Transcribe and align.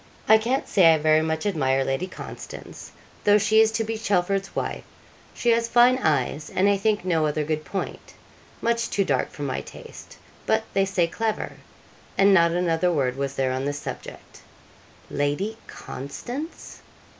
I 0.27 0.39
can't 0.39 0.67
say 0.67 0.95
I 0.95 0.97
very 0.97 1.21
much 1.21 1.45
admire 1.45 1.83
Lady 1.83 2.07
Constance, 2.07 2.91
though 3.23 3.37
she 3.37 3.61
is 3.61 3.71
to 3.73 3.83
be 3.83 3.99
Chelford's 3.99 4.55
wife. 4.55 4.83
She 5.35 5.51
has 5.51 5.67
fine 5.67 5.99
eyes 5.99 6.49
and 6.49 6.67
I 6.67 6.75
think 6.75 7.05
no 7.05 7.27
other 7.27 7.43
good 7.43 7.63
point 7.63 8.13
much 8.63 8.89
too 8.89 9.05
dark 9.05 9.29
for 9.29 9.43
my 9.43 9.61
taste 9.61 10.17
but 10.47 10.63
they 10.73 10.85
say 10.85 11.05
clever;' 11.05 11.57
and 12.17 12.33
not 12.33 12.49
another 12.49 12.91
word 12.91 13.15
was 13.15 13.35
there 13.35 13.51
on 13.51 13.65
this 13.65 13.77
subject. 13.77 14.39
'Lady 15.11 15.57
Constance! 15.67 16.81